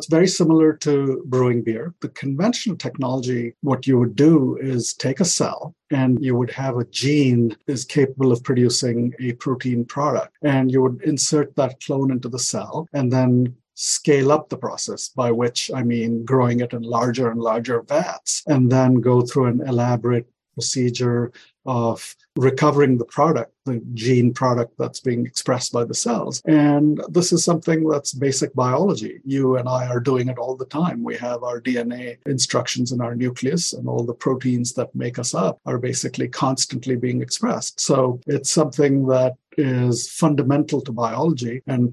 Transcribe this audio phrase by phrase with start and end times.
[0.00, 1.92] It's very similar to brewing beer.
[2.00, 6.78] The conventional technology, what you would do is take a cell and you would have
[6.78, 12.10] a gene is capable of producing a protein product and you would insert that clone
[12.10, 16.72] into the cell and then scale up the process, by which I mean growing it
[16.72, 21.30] in larger and larger vats, and then go through an elaborate procedure
[21.66, 26.40] of recovering the product, the gene product that's being expressed by the cells.
[26.46, 29.20] And this is something that's basic biology.
[29.24, 31.04] You and I are doing it all the time.
[31.04, 35.34] We have our DNA instructions in our nucleus, and all the proteins that make us
[35.34, 37.80] up are basically constantly being expressed.
[37.80, 41.92] So it's something that is fundamental to biology and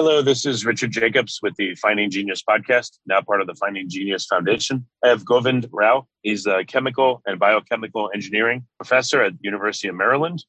[0.00, 3.90] Hello, this is Richard Jacobs with the Finding Genius podcast, now part of the Finding
[3.90, 4.86] Genius Foundation.
[5.04, 6.06] I have Govind Rao.
[6.22, 10.44] He's a chemical and biochemical engineering professor at the University of Maryland.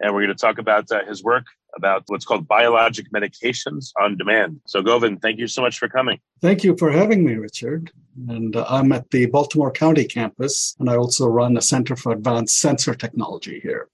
[0.00, 1.44] And we're going to talk about uh, his work
[1.76, 4.62] about what's called biologic medications on demand.
[4.66, 6.18] So, Govind, thank you so much for coming.
[6.40, 7.92] Thank you for having me, Richard.
[8.28, 12.12] And uh, I'm at the Baltimore County campus, and I also run a Center for
[12.12, 13.90] Advanced Sensor Technology here.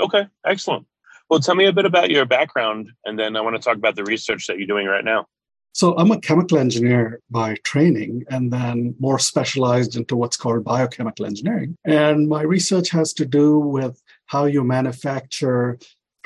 [0.00, 0.84] Okay, excellent.
[1.30, 3.96] Well, tell me a bit about your background, and then I want to talk about
[3.96, 5.26] the research that you're doing right now.
[5.74, 11.26] So, I'm a chemical engineer by training, and then more specialized into what's called biochemical
[11.26, 11.76] engineering.
[11.84, 15.78] And my research has to do with how you manufacture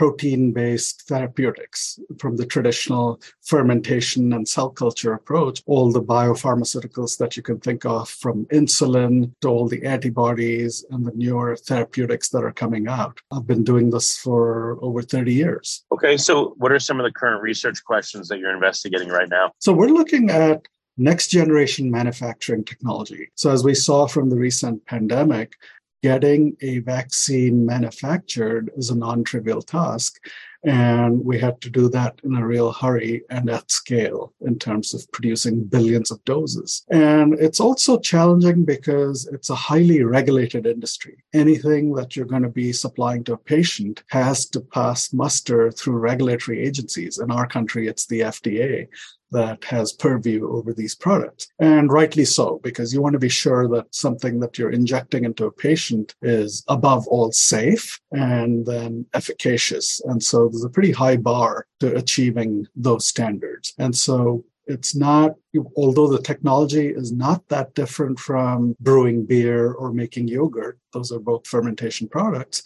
[0.03, 7.37] protein based therapeutics from the traditional fermentation and cell culture approach, all the biopharmaceuticals that
[7.37, 12.43] you can think of, from insulin to all the antibodies and the newer therapeutics that
[12.43, 13.21] are coming out.
[13.31, 15.85] I've been doing this for over 30 years.
[15.93, 19.53] Okay, so what are some of the current research questions that you're investigating right now?
[19.61, 23.31] So we're looking at next generation manufacturing technology.
[23.37, 25.55] So, as we saw from the recent pandemic,
[26.03, 30.19] getting a vaccine manufactured is a non trivial task.
[30.65, 34.95] And we had to do that in a real hurry and at scale in terms
[34.95, 36.85] of producing billions of doses.
[36.89, 41.17] And it's also challenging because it's a highly regulated industry.
[41.33, 45.97] Anything that you're going to be supplying to a patient has to pass muster through
[45.97, 47.19] regulatory agencies.
[47.19, 48.87] In our country, it's the FDA
[49.33, 51.49] that has purview over these products.
[51.59, 55.47] And rightly so, because you want to be sure that something that you're injecting into
[55.47, 60.01] a patient is above all safe and then efficacious.
[60.05, 63.75] And so there's a pretty high bar to achieving those standards.
[63.79, 65.35] And so it's not,
[65.77, 71.19] although the technology is not that different from brewing beer or making yogurt, those are
[71.19, 72.63] both fermentation products.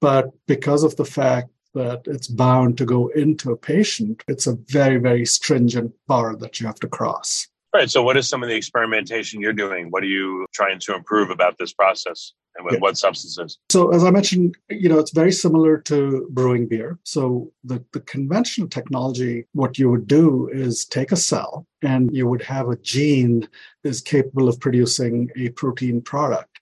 [0.00, 4.56] But because of the fact that it's bound to go into a patient, it's a
[4.68, 7.48] very, very stringent bar that you have to cross.
[7.74, 7.90] Right.
[7.90, 9.90] So, what is some of the experimentation you're doing?
[9.90, 12.32] What are you trying to improve about this process?
[12.54, 12.80] And with yeah.
[12.80, 13.58] what substances?
[13.70, 16.98] So, as I mentioned, you know, it's very similar to brewing beer.
[17.04, 22.26] So, the, the conventional technology, what you would do is take a cell and you
[22.26, 23.48] would have a gene
[23.84, 26.58] is capable of producing a protein product.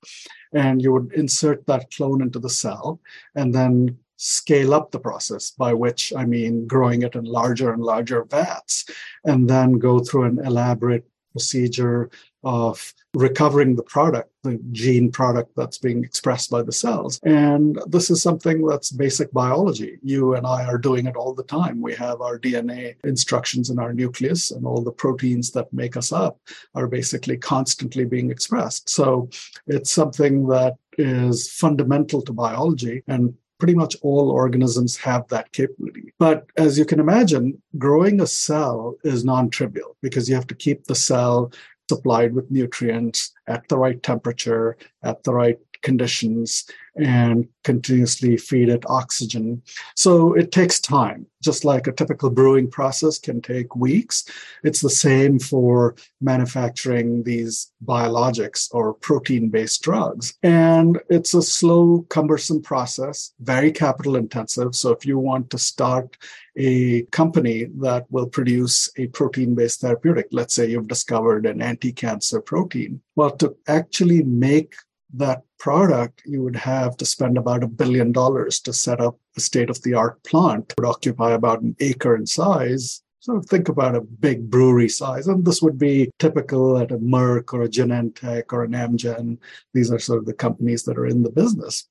[0.53, 3.00] And you would insert that clone into the cell
[3.34, 7.82] and then scale up the process, by which I mean growing it in larger and
[7.82, 8.84] larger vats,
[9.25, 12.10] and then go through an elaborate procedure
[12.44, 17.19] of recovering the product, the gene product that's being expressed by the cells.
[17.22, 19.98] And this is something that's basic biology.
[20.03, 21.81] You and I are doing it all the time.
[21.81, 26.12] We have our DNA instructions in our nucleus, and all the proteins that make us
[26.12, 26.38] up
[26.75, 28.91] are basically constantly being expressed.
[28.91, 29.31] So
[29.66, 36.12] it's something that is fundamental to biology and pretty much all organisms have that capability.
[36.18, 40.54] But as you can imagine, growing a cell is non trivial because you have to
[40.54, 41.52] keep the cell
[41.88, 46.65] supplied with nutrients at the right temperature, at the right conditions
[46.97, 49.62] and continuously feed it oxygen.
[49.94, 54.25] So it takes time, just like a typical brewing process can take weeks.
[54.65, 60.35] It's the same for manufacturing these biologics or protein based drugs.
[60.43, 64.75] And it's a slow, cumbersome process, very capital intensive.
[64.75, 66.17] So if you want to start
[66.56, 71.93] a company that will produce a protein based therapeutic, let's say you've discovered an anti
[71.93, 74.75] cancer protein, well, to actually make
[75.14, 79.40] that product, you would have to spend about a billion dollars to set up a
[79.40, 80.72] state of the art plant.
[80.72, 83.02] It would occupy about an acre in size.
[83.20, 85.26] So think about a big brewery size.
[85.28, 89.38] And this would be typical at a Merck or a Genentech or an Amgen.
[89.74, 91.86] These are sort of the companies that are in the business.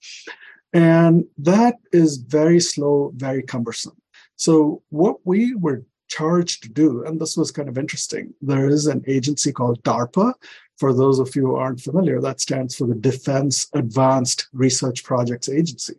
[0.74, 3.98] And that is very slow, very cumbersome.
[4.38, 8.88] So what we were charged to do, and this was kind of interesting, there is
[8.88, 10.34] an agency called DARPA.
[10.80, 15.50] For those of you who aren't familiar, that stands for the Defense Advanced Research Projects
[15.50, 15.96] Agency.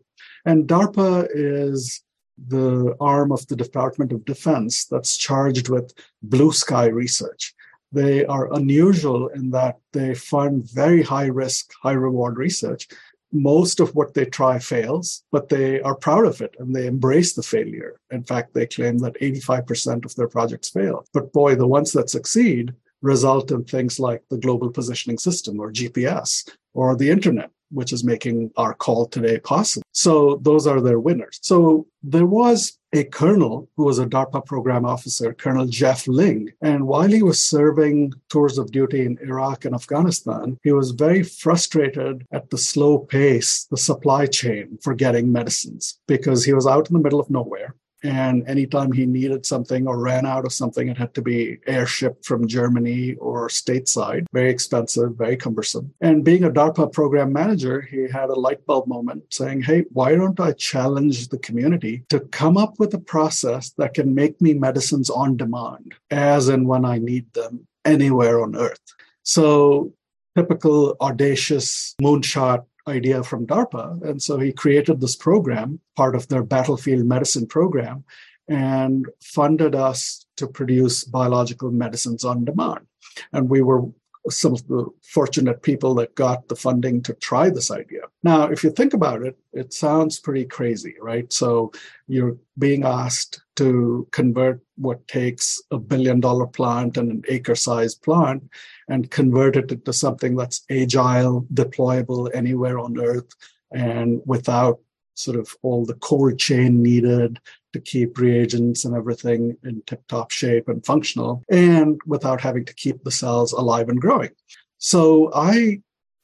[0.46, 2.02] And DARPA is
[2.48, 5.92] the arm of the Department of Defense that's charged with
[6.22, 7.54] blue sky research.
[7.92, 12.88] They are unusual in that they fund very high risk, high reward research
[13.32, 17.34] most of what they try fails, but they are proud of it and they embrace
[17.34, 18.00] the failure.
[18.10, 21.04] In fact, they claim that 85% of their projects fail.
[21.12, 25.72] But boy, the ones that succeed result in things like the Global Positioning System or
[25.72, 29.84] GPS or the internet which is making our call today possible.
[29.92, 31.38] So those are their winners.
[31.42, 36.50] So there was a colonel who was a DARPA program officer, Colonel Jeff Ling.
[36.60, 41.22] And while he was serving tours of duty in Iraq and Afghanistan, he was very
[41.22, 46.88] frustrated at the slow pace, the supply chain for getting medicines, because he was out
[46.90, 47.76] in the middle of nowhere.
[48.02, 52.24] And anytime he needed something or ran out of something, it had to be airshipped
[52.24, 54.26] from Germany or stateside.
[54.32, 55.92] Very expensive, very cumbersome.
[56.00, 60.14] And being a DARPA program manager, he had a light bulb moment saying, Hey, why
[60.14, 64.54] don't I challenge the community to come up with a process that can make me
[64.54, 68.80] medicines on demand as and when I need them anywhere on earth?
[69.22, 69.92] So
[70.36, 74.02] typical audacious moonshot idea from DARPA.
[74.02, 78.04] And so he created this program, part of their battlefield medicine program,
[78.48, 82.86] and funded us to produce biological medicines on demand.
[83.32, 83.82] And we were
[84.28, 88.02] some of the fortunate people that got the funding to try this idea.
[88.22, 91.32] Now, if you think about it, it sounds pretty crazy, right?
[91.32, 91.72] So
[92.06, 98.02] you're being asked to convert what takes a billion dollar plant and an acre sized
[98.02, 98.42] plant
[98.90, 103.30] and convert it into something that's agile, deployable anywhere on earth,
[103.72, 104.80] and without
[105.14, 107.38] sort of all the cold chain needed
[107.72, 112.74] to keep reagents and everything in tip top shape and functional, and without having to
[112.74, 114.30] keep the cells alive and growing.
[114.78, 115.82] So I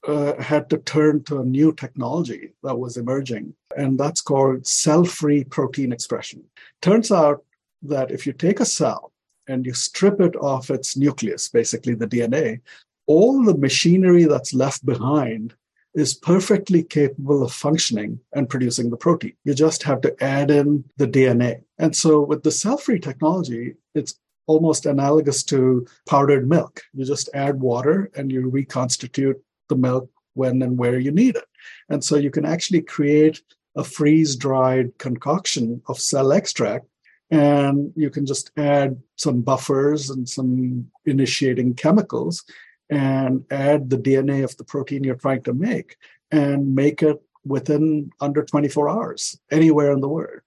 [0.09, 5.05] uh, had to turn to a new technology that was emerging, and that's called cell
[5.05, 6.43] free protein expression.
[6.83, 7.45] Turns out
[7.83, 9.13] that if you take a cell
[9.49, 12.61] and you strip it off its nucleus, basically the DNA,
[13.07, 15.55] all the machinery that's left behind
[15.95, 19.33] is perfectly capable of functioning and producing the protein.
[19.45, 21.63] You just have to add in the DNA.
[21.79, 26.83] And so with the cell free technology, it's almost analogous to powdered milk.
[26.93, 31.47] You just add water and you reconstitute the milk when and where you need it.
[31.89, 33.43] And so you can actually create
[33.75, 36.87] a freeze dried concoction of cell extract
[37.31, 42.45] and you can just add some buffers and some initiating chemicals
[42.89, 45.97] and add the DNA of the protein you're trying to make
[46.31, 50.41] and make it within under 24 hours anywhere in the world.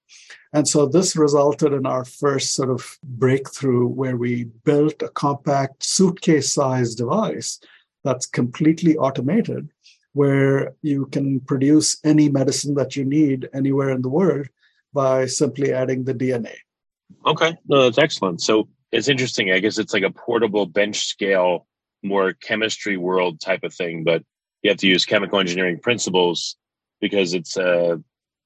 [0.54, 5.84] And so this resulted in our first sort of breakthrough where we built a compact
[5.84, 7.60] suitcase sized device
[8.04, 9.70] that's completely automated
[10.14, 14.48] where you can produce any medicine that you need anywhere in the world
[14.94, 16.56] by simply adding the DNA.
[17.26, 18.42] Okay, no, that's excellent.
[18.42, 19.52] So it's interesting.
[19.52, 21.68] I guess it's like a portable bench scale
[22.04, 24.24] more chemistry world type of thing, but
[24.62, 26.56] you have to use chemical engineering principles
[27.02, 27.98] because it's uh,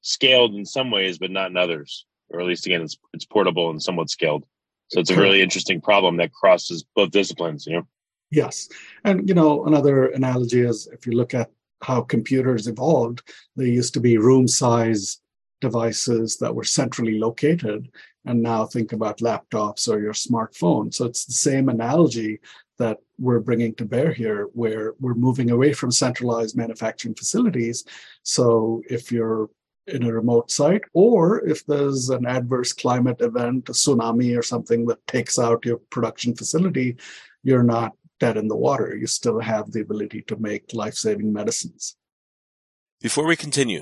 [0.02, 2.06] scaled in some ways, but not in others.
[2.30, 4.46] Or at least again, it's it's portable and somewhat scaled.
[4.90, 7.66] So it's a really interesting problem that crosses both disciplines.
[7.66, 7.88] You know.
[8.32, 8.70] Yes,
[9.04, 11.52] and you know another analogy is if you look at
[11.82, 13.22] how computers evolved,
[13.56, 15.20] they used to be room size
[15.62, 17.90] devices that were centrally located
[18.26, 22.40] and now think about laptops or your smartphone so it's the same analogy
[22.78, 27.86] that we're bringing to bear here, where we're moving away from centralized manufacturing facilities.
[28.24, 29.50] So if you're
[29.88, 34.86] in a remote site, or if there's an adverse climate event, a tsunami or something
[34.88, 36.98] that takes out your production facility,
[37.44, 38.96] you're not dead in the water.
[38.96, 41.96] You still have the ability to make life saving medicines.
[43.02, 43.82] Before we continue,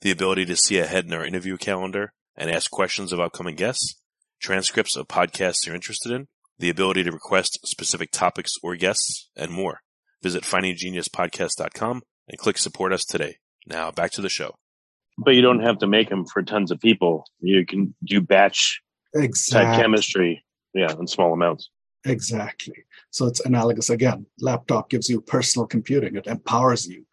[0.00, 4.00] the ability to see ahead in our interview calendar and ask questions of upcoming guests,
[4.40, 9.50] transcripts of podcasts you're interested in, the ability to request specific topics or guests, and
[9.50, 9.80] more.
[10.22, 13.36] Visit findinggeniuspodcast.com and click support us today.
[13.66, 14.54] Now back to the show.
[15.18, 17.24] But you don't have to make them for tons of people.
[17.40, 18.82] You can do batch
[19.14, 19.72] Exactly.
[19.72, 21.70] type chemistry, yeah, in small amounts.
[22.04, 22.84] Exactly.
[23.10, 24.26] So it's analogous again.
[24.40, 27.06] Laptop gives you personal computing, it empowers you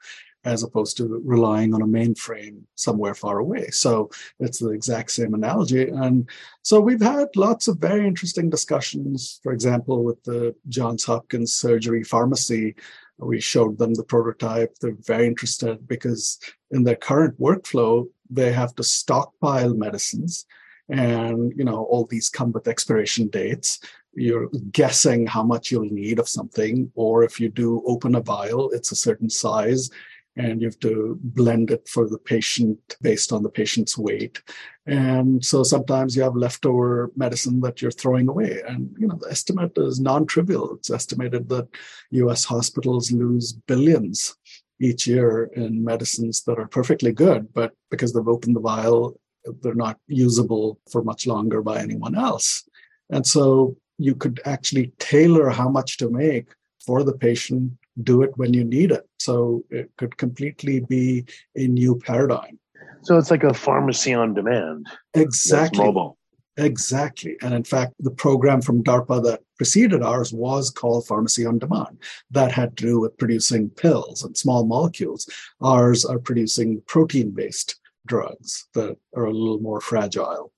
[0.45, 3.67] as opposed to relying on a mainframe somewhere far away.
[3.69, 4.09] So
[4.39, 5.89] it's the exact same analogy.
[5.89, 6.29] And
[6.62, 12.03] so we've had lots of very interesting discussions, for example, with the Johns Hopkins Surgery
[12.03, 12.75] Pharmacy.
[13.17, 14.75] We showed them the prototype.
[14.79, 16.39] They're very interested because
[16.71, 20.45] in their current workflow, they have to stockpile medicines
[20.89, 23.79] and you know all these come with expiration dates
[24.15, 28.69] you're guessing how much you'll need of something or if you do open a vial
[28.71, 29.89] it's a certain size
[30.36, 34.42] and you have to blend it for the patient based on the patient's weight.
[34.88, 38.62] And so sometimes you have leftover medicine that you're throwing away.
[38.68, 40.75] And you know the estimate is non-trivial.
[40.75, 41.68] It's estimated that
[42.12, 44.36] us hospitals lose billions
[44.80, 49.16] each year in medicines that are perfectly good but because they've opened the vial
[49.62, 52.68] they're not usable for much longer by anyone else.
[53.10, 56.48] And so you could actually tailor how much to make
[56.86, 59.07] for the patient, do it when you need it.
[59.19, 62.59] So it could completely be a new paradigm.
[63.03, 64.88] So it's like a pharmacy on demand.
[65.13, 65.83] That's Exactly.
[65.83, 66.17] mobile.
[66.57, 67.35] Exactly.
[67.41, 71.97] And in fact, the program from DARPA that preceded ours was called Pharmacy on Demand.
[72.29, 75.27] That had to do with producing pills and small molecules.
[75.62, 80.51] Ours are producing protein based drugs that are a little more fragile.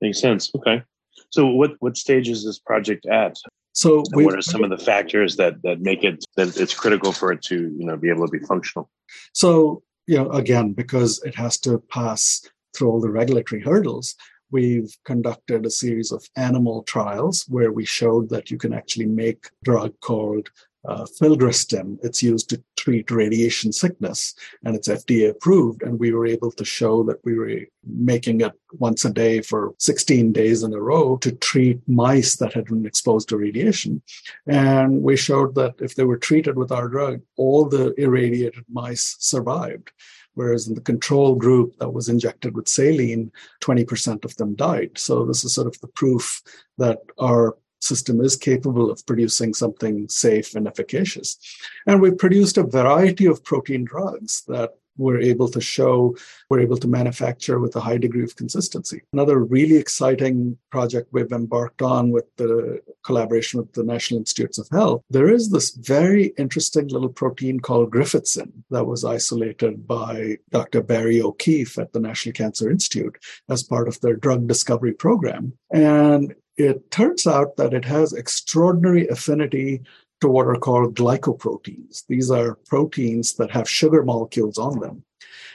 [0.00, 0.50] Makes sense.
[0.54, 0.82] Okay.
[1.30, 3.36] So what what stage is this project at?
[3.74, 7.12] So we what are some of the factors that that make it that it's critical
[7.12, 8.88] for it to you know be able to be functional?
[9.32, 14.14] So, you know, again, because it has to pass through all the regulatory hurdles,
[14.50, 19.48] we've conducted a series of animal trials where we showed that you can actually make
[19.64, 20.50] drug called
[20.88, 21.98] uh, filgrastim.
[22.02, 25.82] It's used to treat radiation sickness and it's FDA approved.
[25.82, 29.74] And we were able to show that we were making it once a day for
[29.78, 34.02] 16 days in a row to treat mice that had been exposed to radiation.
[34.46, 39.16] And we showed that if they were treated with our drug, all the irradiated mice
[39.18, 39.90] survived.
[40.34, 43.30] Whereas in the control group that was injected with saline,
[43.62, 44.98] 20% of them died.
[44.98, 46.42] So this is sort of the proof
[46.76, 51.38] that our system is capable of producing something safe and efficacious.
[51.86, 56.16] And we produced a variety of protein drugs that we're able to show
[56.48, 59.02] we're able to manufacture with a high degree of consistency.
[59.12, 64.68] Another really exciting project we've embarked on with the collaboration with the National Institutes of
[64.70, 70.82] Health, there is this very interesting little protein called Griffithsin that was isolated by Dr.
[70.82, 73.16] Barry O'Keefe at the National Cancer Institute
[73.48, 75.54] as part of their drug discovery program.
[75.72, 79.82] And it turns out that it has extraordinary affinity
[80.20, 82.06] to what are called glycoproteins.
[82.06, 85.04] These are proteins that have sugar molecules on them.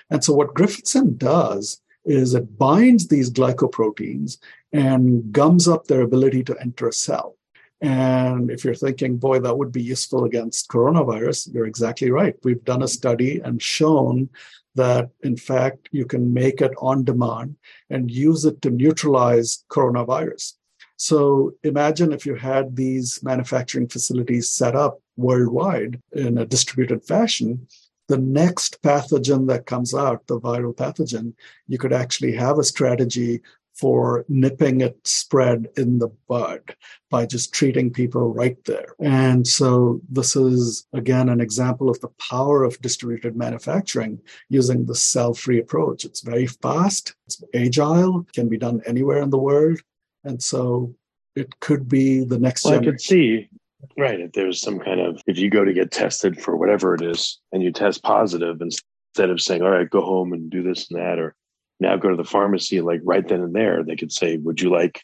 [0.10, 4.38] And so, what Griffithsin does is it binds these glycoproteins
[4.74, 7.36] and gums up their ability to enter a cell.
[7.82, 12.36] And if you're thinking, boy, that would be useful against coronavirus, you're exactly right.
[12.44, 14.29] We've done a study and shown
[14.75, 17.56] that, in fact, you can make it on demand
[17.89, 20.56] and use it to neutralize coronavirus.
[21.00, 27.68] So imagine if you had these manufacturing facilities set up worldwide in a distributed fashion,
[28.10, 31.36] the next pathogen that comes out, the viral pathogen,
[31.68, 33.41] you could actually have a strategy
[33.75, 36.75] for nipping it spread in the bud
[37.10, 38.94] by just treating people right there.
[39.00, 44.96] And so this is again an example of the power of distributed manufacturing using the
[44.96, 46.03] cell-free approach.
[46.03, 49.79] It's very fast, it's agile, can be done anywhere in the world.
[50.24, 50.96] And so
[51.36, 53.50] it could be the next Well, I could see,
[53.98, 57.02] right, if there's some kind of, if you go to get tested for whatever it
[57.02, 60.90] is and you test positive, instead of saying, all right, go home and do this
[60.90, 61.36] and that, or
[61.80, 64.70] now go to the pharmacy, like right then and there, they could say, would you
[64.70, 65.02] like,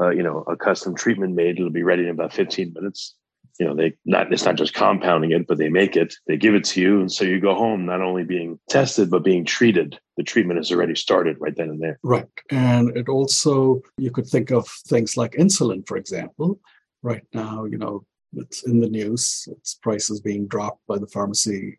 [0.00, 1.58] uh, you know, a custom treatment made?
[1.58, 3.14] It'll be ready in about 15 minutes.
[3.58, 6.54] You know, they not, it's not just compounding it, but they make it, they give
[6.54, 7.00] it to you.
[7.00, 9.98] And so you go home, not only being tested, but being treated.
[10.16, 11.98] The treatment is already started right then and there.
[12.02, 12.26] Right.
[12.50, 16.58] And it also, you could think of things like insulin, for example.
[17.02, 18.04] Right now, you know,
[18.36, 21.78] it's in the news, its prices being dropped by the pharmacy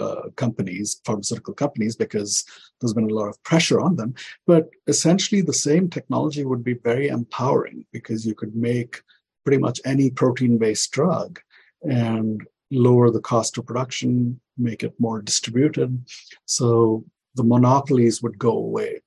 [0.00, 2.44] uh, companies, pharmaceutical companies, because
[2.80, 4.14] there's been a lot of pressure on them.
[4.46, 9.00] But essentially, the same technology would be very empowering because you could make
[9.46, 11.38] pretty much any protein based drug
[11.82, 16.04] and lower the cost of production, make it more distributed.
[16.46, 17.04] So
[17.36, 19.02] the monopolies would go away.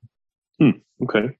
[0.59, 0.79] Hmm.
[1.03, 1.37] Okay.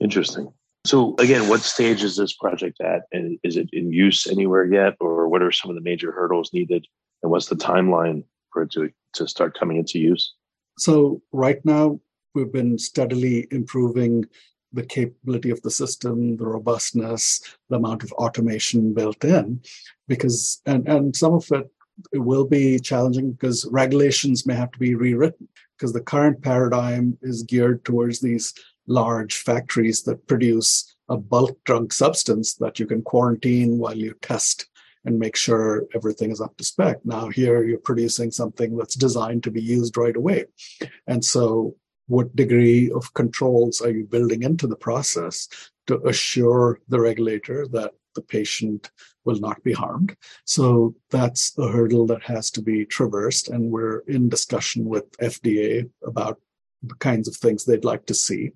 [0.00, 0.52] Interesting.
[0.84, 3.02] So again, what stage is this project at?
[3.12, 4.94] And is it in use anywhere yet?
[4.98, 6.86] Or what are some of the major hurdles needed?
[7.22, 10.34] And what's the timeline for it to, to start coming into use?
[10.78, 12.00] So right now,
[12.34, 14.24] we've been steadily improving
[14.72, 19.60] the capability of the system, the robustness, the amount of automation built in,
[20.08, 21.70] because and and some of it,
[22.12, 27.16] it will be challenging because regulations may have to be rewritten because the current paradigm
[27.22, 28.54] is geared towards these
[28.86, 34.68] large factories that produce a bulk drug substance that you can quarantine while you test
[35.04, 36.98] and make sure everything is up to spec.
[37.04, 40.44] Now, here you're producing something that's designed to be used right away.
[41.06, 41.76] And so,
[42.10, 45.48] what degree of controls are you building into the process
[45.86, 48.90] to assure the regulator that the patient
[49.24, 50.16] will not be harmed?
[50.44, 53.48] So, that's a hurdle that has to be traversed.
[53.48, 56.40] And we're in discussion with FDA about
[56.82, 58.50] the kinds of things they'd like to see.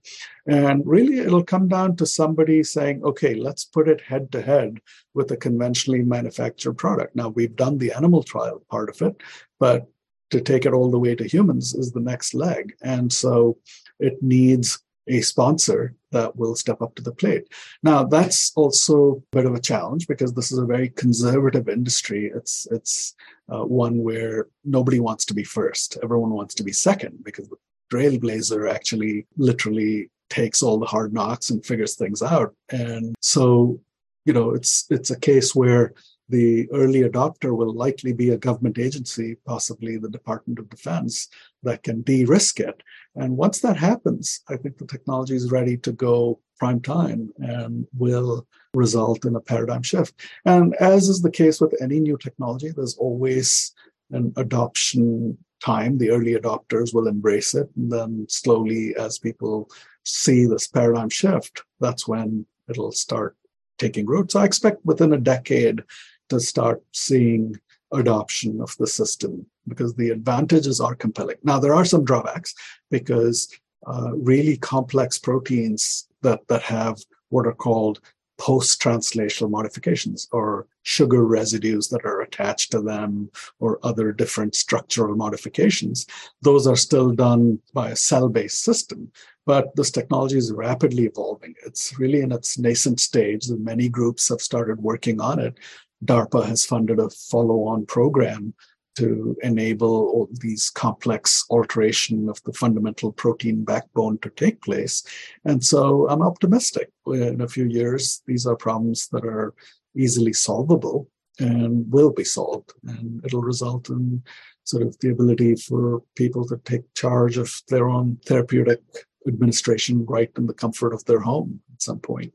[0.46, 4.80] And really, it'll come down to somebody saying, okay, let's put it head to head
[5.14, 7.14] with a conventionally manufactured product.
[7.14, 9.23] Now, we've done the animal trial part of it,
[9.61, 9.87] but
[10.35, 12.75] to take it all the way to humans is the next leg.
[12.83, 13.57] And so
[14.00, 17.45] it needs a sponsor that will step up to the plate.
[17.85, 22.33] Now that's also a bit of a challenge because this is a very conservative industry.
[22.35, 23.14] It's it's
[23.49, 25.99] uh, one where nobody wants to be first.
[26.03, 27.57] Everyone wants to be second because the
[27.93, 32.57] trailblazer actually literally takes all the hard knocks and figures things out.
[32.71, 33.79] And so,
[34.25, 35.93] you know, it's it's a case where
[36.28, 41.28] the early adopter will likely be a government agency, possibly the Department of Defense,
[41.62, 42.83] that can de-risk it.
[43.14, 47.87] And once that happens, I think the technology is ready to go prime time and
[47.97, 50.14] will result in a paradigm shift.
[50.45, 53.73] And as is the case with any new technology, there's always
[54.11, 55.99] an adoption time.
[55.99, 57.69] The early adopters will embrace it.
[57.76, 59.71] And then slowly, as people
[60.04, 63.37] see this paradigm shift, that's when it'll start
[63.78, 64.32] taking root.
[64.32, 65.82] So I expect within a decade
[66.28, 67.58] to start seeing
[67.93, 71.37] adoption of the system because the advantages are compelling.
[71.43, 72.54] Now, there are some drawbacks
[72.91, 73.49] because
[73.87, 78.00] uh, really complex proteins that, that have what are called
[78.37, 85.15] post translational modifications or sugar residues that are attached to them or other different structural
[85.15, 86.06] modifications.
[86.43, 89.10] Those are still done by a cell based system.
[89.47, 91.54] But this technology is rapidly evolving.
[91.67, 95.58] It's really in its nascent stage, and many groups have started working on it.
[96.04, 98.54] DARPA has funded a follow on program
[98.97, 105.02] to enable all these complex alteration of the fundamental protein backbone to take place.
[105.45, 106.90] And so I'm optimistic.
[107.06, 109.54] In a few years, these are problems that are
[109.97, 111.08] easily solvable
[111.40, 112.73] and will be solved.
[112.86, 114.23] And it'll result in
[114.62, 118.80] sort of the ability for people to take charge of their own therapeutic
[119.26, 122.32] administration right in the comfort of their home at some point.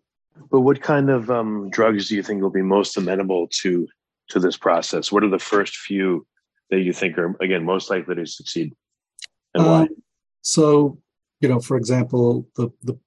[0.52, 3.88] But what kind of um, drugs do you think will be most amenable to
[4.30, 5.12] to this process?
[5.12, 6.26] What are the first few
[6.70, 8.74] that you think are again most likely to succeed,
[9.54, 9.82] and why?
[9.82, 9.90] Um,
[10.42, 11.00] so,
[11.42, 12.98] you know, for example, the the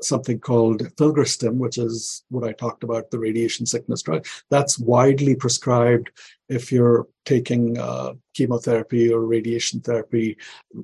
[0.00, 4.26] something called filgrastim, which is what I talked about, the radiation sickness drug.
[4.50, 6.10] That's widely prescribed
[6.48, 10.36] if you're taking uh, chemotherapy or radiation therapy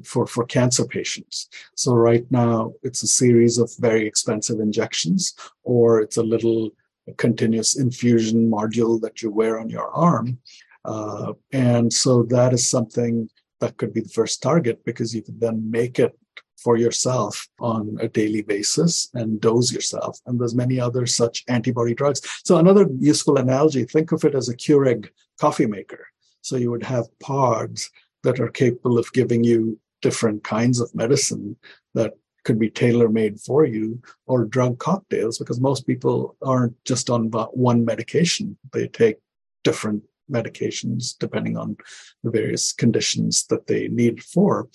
[0.04, 1.48] for, for cancer patients.
[1.76, 6.70] So right now, it's a series of very expensive injections, or it's a little
[7.16, 10.38] continuous infusion module that you wear on your arm.
[10.84, 13.28] Uh, and so that is something
[13.60, 16.18] that could be the first target because you could then make it
[16.64, 20.18] for yourself on a daily basis and dose yourself.
[20.26, 22.22] And there's many other such antibody drugs.
[22.44, 26.06] So another useful analogy, think of it as a Keurig coffee maker.
[26.40, 27.90] So you would have pods
[28.22, 31.56] that are capable of giving you different kinds of medicine
[31.94, 37.10] that could be tailor made for you or drug cocktails because most people aren't just
[37.10, 38.56] on one medication.
[38.72, 39.16] They take
[39.62, 41.76] different medications depending on
[42.22, 44.68] the various conditions that they need for.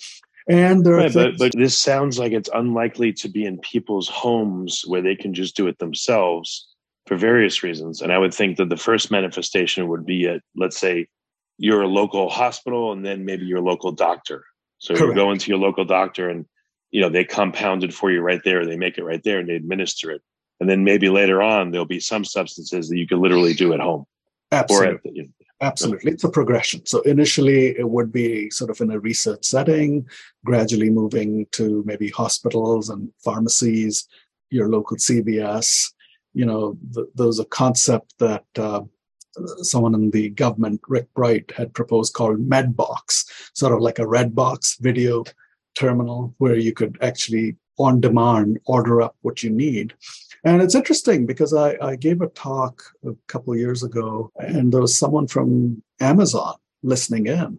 [0.50, 4.82] And there right, but, but this sounds like it's unlikely to be in people's homes
[4.86, 6.66] where they can just do it themselves
[7.06, 8.02] for various reasons.
[8.02, 11.06] And I would think that the first manifestation would be at, let's say,
[11.58, 14.44] your local hospital and then maybe your local doctor.
[14.78, 15.10] So Correct.
[15.10, 16.46] you go into your local doctor and
[16.90, 19.48] you know they compound it for you right there, they make it right there and
[19.48, 20.22] they administer it.
[20.58, 23.80] And then maybe later on there'll be some substances that you could literally do at
[23.80, 24.06] home.
[24.50, 25.10] Absolutely.
[25.10, 25.28] At, you know,
[25.62, 26.12] Absolutely.
[26.12, 26.86] It's a progression.
[26.86, 30.06] So initially, it would be sort of in a research setting,
[30.44, 34.08] gradually moving to maybe hospitals and pharmacies,
[34.48, 35.92] your local CVS.
[36.32, 38.82] You know, th- those a concept that uh,
[39.58, 44.34] someone in the government, Rick Bright, had proposed called MedBox, sort of like a red
[44.34, 45.24] box video
[45.74, 49.94] terminal where you could actually on demand order up what you need.
[50.44, 54.80] And it's interesting because I, I gave a talk a couple years ago, and there
[54.80, 57.58] was someone from Amazon listening in.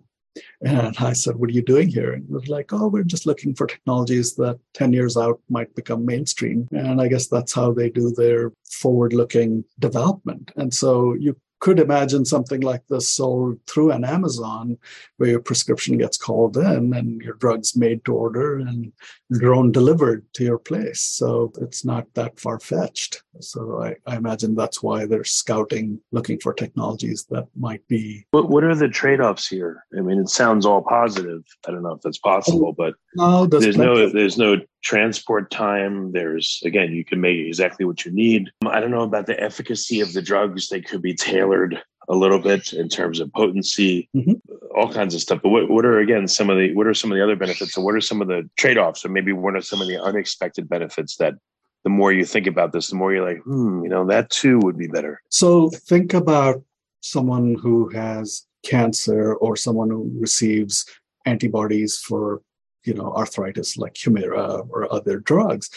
[0.62, 2.14] And I said, What are you doing here?
[2.14, 6.06] And was like, Oh, we're just looking for technologies that 10 years out might become
[6.06, 6.70] mainstream.
[6.72, 10.52] And I guess that's how they do their forward looking development.
[10.56, 14.78] And so you could imagine something like this sold through an Amazon
[15.18, 18.92] where your prescription gets called in and your drug's made to order and
[19.32, 21.02] drone delivered to your place.
[21.02, 23.22] So it's not that far fetched.
[23.40, 28.26] So I, I, imagine that's why they're scouting, looking for technologies that might be.
[28.32, 29.86] What, what are the trade offs here?
[29.96, 31.44] I mean, it sounds all positive.
[31.68, 36.12] I don't know if that's possible, oh, but no, there's no, there's no transport time.
[36.12, 38.52] There's, again, you can make exactly what you need.
[38.66, 40.70] I don't know about the efficacy of the drugs.
[40.70, 44.34] They could be tailored a little bit in terms of potency, mm-hmm.
[44.76, 45.40] all kinds of stuff.
[45.44, 47.78] But what, what are, again, some of the, what are some of the other benefits?
[47.78, 49.06] And what are some of the trade offs?
[49.06, 51.36] Or maybe what are some of the unexpected benefits that
[51.84, 54.60] the more you think about this, the more you're like, hmm, you know, that too
[54.60, 55.22] would be better.
[55.30, 56.64] So think about
[57.02, 60.86] someone who has cancer or someone who receives
[61.26, 62.42] antibodies for
[62.84, 65.70] you know, arthritis like Humira or other drugs.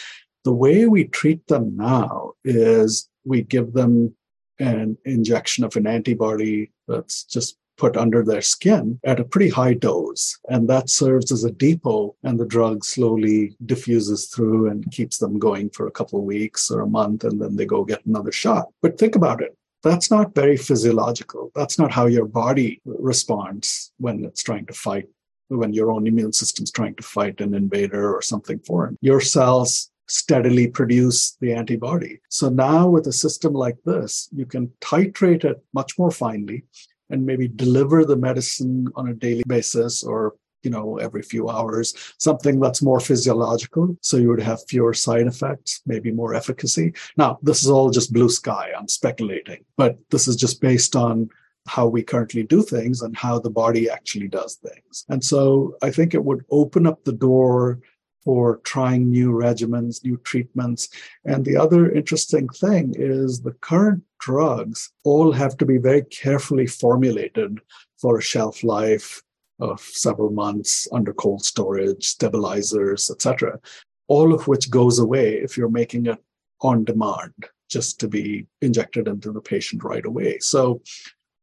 [0.43, 4.15] The way we treat them now is we give them
[4.59, 9.73] an injection of an antibody that's just put under their skin at a pretty high
[9.73, 10.39] dose.
[10.47, 15.39] And that serves as a depot, and the drug slowly diffuses through and keeps them
[15.39, 18.31] going for a couple of weeks or a month, and then they go get another
[18.31, 18.69] shot.
[18.81, 19.57] But think about it.
[19.83, 21.51] That's not very physiological.
[21.53, 25.05] That's not how your body responds when it's trying to fight
[25.49, 28.97] when your own immune system's trying to fight an invader or something foreign.
[29.01, 32.19] Your cells steadily produce the antibody.
[32.29, 36.63] So now with a system like this, you can titrate it much more finely
[37.09, 41.93] and maybe deliver the medicine on a daily basis or you know every few hours
[42.17, 47.37] something that's more physiological so you would have fewer side effects maybe more efficacy now
[47.43, 51.29] this is all just blue sky i'm speculating but this is just based on
[51.67, 55.05] how we currently do things and how the body actually does things.
[55.09, 57.79] And so I think it would open up the door
[58.23, 60.89] for trying new regimens, new treatments.
[61.25, 66.65] And the other interesting thing is the current drugs all have to be very carefully
[66.65, 67.59] formulated
[68.01, 69.21] for a shelf life
[69.59, 73.59] of several months under cold storage, stabilizers, etc.
[74.07, 76.17] All of which goes away if you're making it
[76.61, 77.33] on demand
[77.69, 80.39] just to be injected into the patient right away.
[80.39, 80.81] So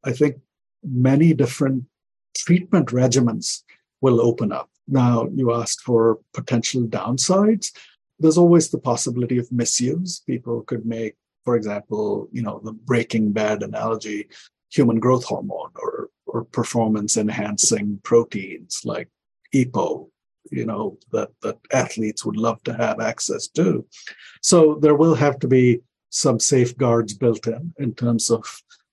[0.05, 0.37] I think
[0.83, 1.85] many different
[2.37, 3.63] treatment regimens
[4.01, 4.69] will open up.
[4.89, 7.71] Now, you asked for potential downsides.
[8.19, 10.21] There's always the possibility of misuse.
[10.27, 14.29] People could make, for example, you know, the Breaking Bad analogy,
[14.71, 19.09] human growth hormone or, or performance enhancing proteins like
[19.55, 20.09] EPO,
[20.51, 23.87] you know, that, that athletes would love to have access to.
[24.43, 28.45] So there will have to be some safeguards built in in terms of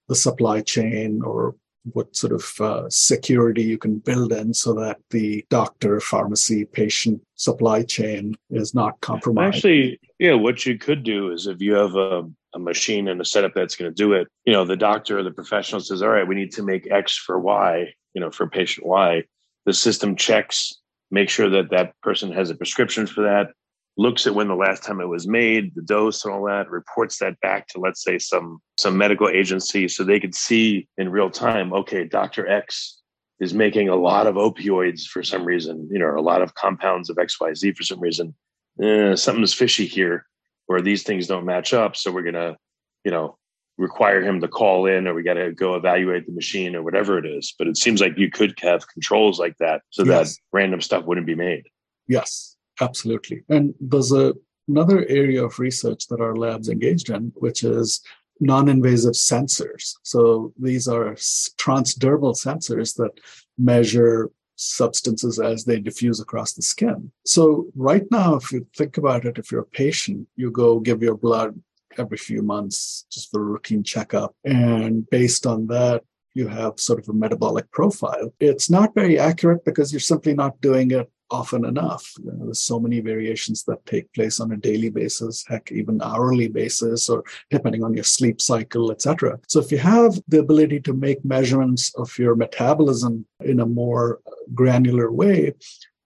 [0.10, 1.56] the supply chain or
[1.94, 7.22] what sort of uh, security you can build in so that the doctor, pharmacy, patient
[7.36, 9.56] supply chain is not compromised.
[9.56, 13.26] Actually, yeah, what you could do is if you have a, a machine and a
[13.26, 16.10] setup that's going to do it, you know, the doctor or the professional says, all
[16.10, 19.24] right, we need to make X for Y, you know, for patient Y.
[19.66, 20.74] The system checks,
[21.12, 23.48] make sure that that person has a prescription for that,
[23.98, 27.20] looks at when the last time it was made, the dose and all that, reports
[27.20, 31.30] that back to let's say some some medical agency so they could see in real
[31.30, 32.48] time, okay, Dr.
[32.48, 33.02] X
[33.40, 37.10] is making a lot of opioids for some reason, you know, a lot of compounds
[37.10, 38.36] of XYZ for some reason.
[38.82, 40.26] Eh, something's fishy here,
[40.68, 41.96] or these things don't match up.
[41.96, 42.58] So we're gonna,
[43.04, 43.38] you know,
[43.80, 47.18] require him to call in or we got to go evaluate the machine or whatever
[47.18, 47.56] it is.
[47.58, 50.36] But it seems like you could have controls like that so yes.
[50.36, 51.64] that random stuff wouldn't be made.
[52.08, 52.58] Yes.
[52.82, 53.44] Absolutely.
[53.50, 54.34] And there's a,
[54.68, 58.02] another area of research that our lab's engaged in, which is
[58.40, 59.96] non invasive sensors.
[60.04, 61.14] So these are
[61.58, 63.20] transdermal sensors that
[63.58, 67.12] measure substances as they diffuse across the skin.
[67.26, 71.02] So, right now, if you think about it, if you're a patient, you go give
[71.02, 71.62] your blood
[71.98, 74.36] every few months just for a routine checkup.
[74.44, 78.34] And based on that, you have sort of a metabolic profile.
[78.40, 82.14] It's not very accurate because you're simply not doing it often enough.
[82.24, 86.02] You know, there's so many variations that take place on a daily basis, heck, even
[86.02, 89.40] hourly basis, or depending on your sleep cycle, etc.
[89.48, 94.20] So if you have the ability to make measurements of your metabolism in a more
[94.54, 95.54] granular way,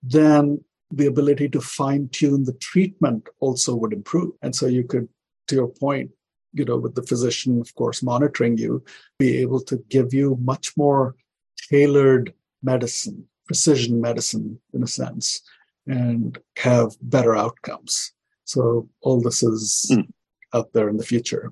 [0.02, 4.34] then the ability to fine tune the treatment also would improve.
[4.42, 5.10] And so you could,
[5.48, 6.12] to your point,
[6.54, 8.84] you know, with the physician, of course, monitoring you,
[9.18, 11.16] be able to give you much more
[11.70, 15.42] tailored medicine, precision medicine in a sense,
[15.88, 18.12] and have better outcomes.
[18.46, 20.08] So all this is mm.
[20.54, 21.52] out there in the future.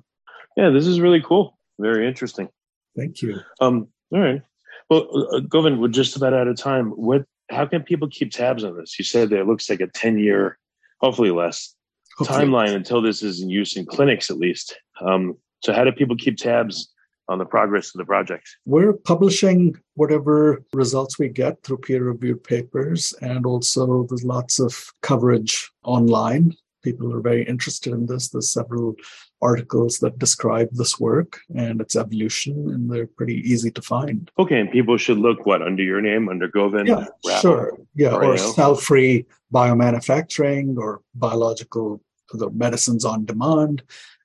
[0.56, 1.58] Yeah, this is really cool.
[1.78, 2.48] Very interesting.
[2.96, 3.40] Thank you.
[3.60, 4.42] Um, all right.
[4.90, 6.90] Well, uh, Govind, we're just about out of time.
[6.90, 7.24] What?
[7.50, 8.98] How can people keep tabs on this?
[8.98, 10.58] You said there looks like a ten-year,
[11.00, 11.74] hopefully less,
[12.16, 12.44] hopefully.
[12.44, 14.76] timeline until this is in use in clinics, at least.
[15.00, 16.91] Um, so, how do people keep tabs
[17.32, 18.46] on the progress of the project?
[18.64, 25.70] We're publishing whatever results we get through peer-reviewed papers, and also there's lots of coverage
[25.82, 28.28] online people are very interested in this.
[28.28, 28.94] There's several
[29.40, 34.30] articles that describe this work and its evolution, and they're pretty easy to find.
[34.38, 36.88] Okay, and people should look what under your name, under Govind?
[36.88, 37.06] Yeah,
[37.40, 37.78] sure.
[37.94, 43.82] Yeah, or cell-free biomanufacturing or biological the medicines on demand.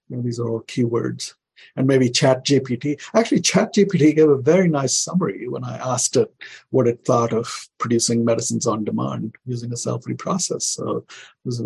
[0.07, 1.33] You know, these are all keywords
[1.75, 6.15] and maybe chat gpt actually chat gpt gave a very nice summary when i asked
[6.15, 6.33] it
[6.69, 11.13] what it thought of producing medicines on demand using a cell-free process so i
[11.45, 11.61] was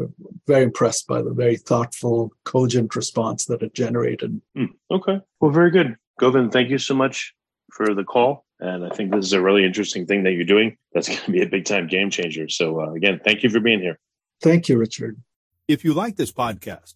[0.47, 4.41] very impressed by the very thoughtful cogent response that it generated.
[4.57, 5.19] Mm, okay.
[5.39, 5.97] Well very good.
[6.19, 7.33] Govind thank you so much
[7.71, 10.77] for the call and i think this is a really interesting thing that you're doing.
[10.93, 12.49] That's going to be a big time game changer.
[12.49, 13.99] So uh, again thank you for being here.
[14.41, 15.21] Thank you richard.
[15.67, 16.95] If you like this podcast